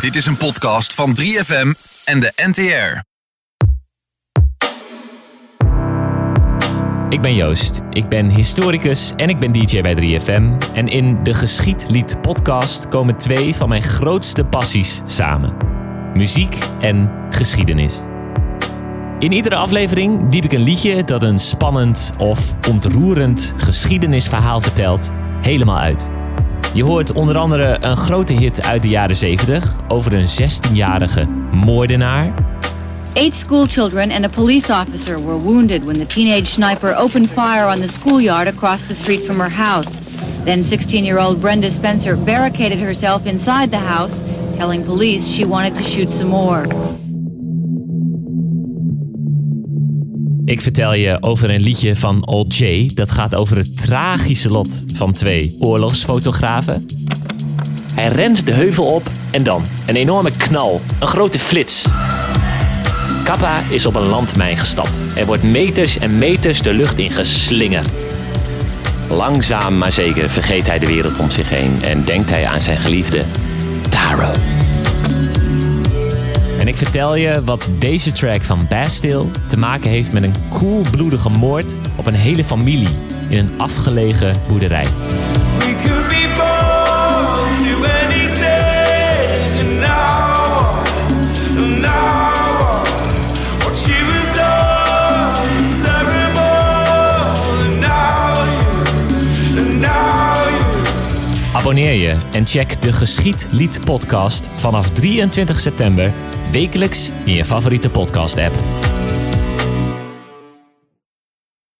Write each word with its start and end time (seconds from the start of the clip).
Dit 0.00 0.16
is 0.16 0.26
een 0.26 0.36
podcast 0.36 0.94
van 0.94 1.16
3FM 1.20 1.70
en 2.04 2.20
de 2.20 2.32
NTR. 2.36 3.00
Ik 7.08 7.20
ben 7.20 7.34
Joost, 7.34 7.80
ik 7.90 8.08
ben 8.08 8.28
historicus 8.28 9.12
en 9.16 9.28
ik 9.28 9.38
ben 9.38 9.52
DJ 9.52 9.80
bij 9.80 9.94
3FM. 9.94 10.72
En 10.74 10.88
in 10.88 11.22
de 11.22 11.34
Geschiedlied 11.34 12.20
podcast 12.22 12.88
komen 12.88 13.16
twee 13.16 13.54
van 13.54 13.68
mijn 13.68 13.82
grootste 13.82 14.44
passies 14.44 15.02
samen. 15.04 15.56
Muziek 16.14 16.58
en 16.80 17.10
geschiedenis. 17.30 18.00
In 19.18 19.32
iedere 19.32 19.56
aflevering 19.56 20.28
diep 20.28 20.44
ik 20.44 20.52
een 20.52 20.62
liedje 20.62 21.04
dat 21.04 21.22
een 21.22 21.38
spannend 21.38 22.12
of 22.18 22.54
ontroerend 22.68 23.54
geschiedenisverhaal 23.56 24.60
vertelt, 24.60 25.12
helemaal 25.40 25.78
uit. 25.78 26.15
Je 26.76 26.84
hoort 26.84 27.12
onder 27.12 27.38
andere 27.38 27.76
een 27.80 27.96
grote 27.96 28.32
hit 28.32 28.62
uit 28.62 28.82
de 28.82 28.88
jaren 28.88 29.16
70 29.16 29.76
over 29.88 30.14
een 30.14 30.26
16-jarige 30.26 31.24
moordenaar. 31.52 32.34
Eight 33.12 33.34
school 33.34 33.66
children 33.66 34.10
and 34.10 34.24
a 34.24 34.28
police 34.28 34.72
officer 34.72 35.24
were 35.24 35.42
wounded 35.42 35.84
when 35.84 35.98
the 35.98 36.06
teenage 36.06 36.46
sniper 36.46 36.94
opened 36.96 37.30
fire 37.30 37.68
on 37.74 37.80
the 37.80 37.88
schoolyard 37.88 38.48
across 38.48 38.86
the 38.86 38.94
street 38.94 39.24
from 39.24 39.38
her 39.38 39.50
house. 39.50 39.90
Then 40.44 40.64
16 40.64 41.04
year 41.04 41.18
old 41.18 41.40
Brenda 41.40 41.70
Spencer 41.70 42.16
barricaded 42.16 42.78
herself 42.78 43.26
inside 43.26 43.70
the 43.70 43.86
house, 43.94 44.22
telling 44.56 44.84
police 44.84 45.34
she 45.34 45.44
wanted 45.44 45.74
to 45.74 45.82
shoot 45.82 46.12
some 46.12 46.28
more. 46.28 46.66
Ik 50.46 50.60
vertel 50.60 50.94
je 50.94 51.16
over 51.20 51.50
een 51.50 51.60
liedje 51.60 51.96
van 51.96 52.26
Old 52.26 52.56
J. 52.56 52.90
Dat 52.94 53.10
gaat 53.10 53.34
over 53.34 53.56
het 53.56 53.76
tragische 53.76 54.48
lot 54.48 54.82
van 54.94 55.12
twee 55.12 55.56
oorlogsfotografen. 55.58 56.86
Hij 57.94 58.08
rent 58.08 58.46
de 58.46 58.52
heuvel 58.52 58.84
op 58.84 59.10
en 59.30 59.42
dan 59.42 59.64
een 59.86 59.96
enorme 59.96 60.30
knal, 60.30 60.80
een 61.00 61.06
grote 61.06 61.38
flits. 61.38 61.86
Kappa 63.24 63.62
is 63.70 63.86
op 63.86 63.94
een 63.94 64.06
landmijn 64.06 64.56
gestapt. 64.56 65.00
Er 65.16 65.26
wordt 65.26 65.42
meters 65.42 65.98
en 65.98 66.18
meters 66.18 66.62
de 66.62 66.74
lucht 66.74 66.98
in 66.98 67.10
geslingerd. 67.10 67.88
Langzaam 69.08 69.78
maar 69.78 69.92
zeker 69.92 70.30
vergeet 70.30 70.66
hij 70.66 70.78
de 70.78 70.86
wereld 70.86 71.18
om 71.18 71.30
zich 71.30 71.48
heen 71.48 71.82
en 71.82 72.04
denkt 72.04 72.30
hij 72.30 72.46
aan 72.46 72.60
zijn 72.60 72.78
geliefde 72.78 73.22
Taro. 73.90 74.30
Ik 76.76 76.82
vertel 76.82 77.16
je 77.16 77.42
wat 77.44 77.70
deze 77.78 78.12
track 78.12 78.42
van 78.42 78.66
Bastille 78.68 79.24
te 79.48 79.56
maken 79.56 79.90
heeft 79.90 80.12
met 80.12 80.22
een 80.22 80.34
koelbloedige 80.48 81.28
moord 81.28 81.76
op 81.96 82.06
een 82.06 82.14
hele 82.14 82.44
familie 82.44 82.94
in 83.28 83.38
een 83.38 83.60
afgelegen 83.60 84.36
boerderij. 84.48 84.86
Abonneer 101.66 101.92
je 101.92 102.16
en 102.32 102.46
check 102.46 102.82
de 102.82 102.92
Geschiedlied 102.92 103.80
podcast 103.84 104.50
vanaf 104.56 104.90
23 104.90 105.60
september 105.60 106.12
wekelijks 106.50 107.12
in 107.24 107.32
je 107.32 107.44
favoriete 107.44 107.90
podcast 107.90 108.38
app. 108.38 108.54